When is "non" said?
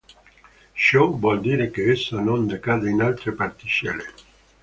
2.19-2.47